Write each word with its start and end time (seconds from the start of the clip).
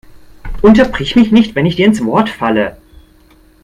Unterbrich 0.63 1.15
mich 1.15 1.31
nicht, 1.31 1.53
wenn 1.53 1.67
ich 1.67 1.75
dir 1.75 1.85
ins 1.85 2.03
Wort 2.03 2.27
falle! 2.27 2.75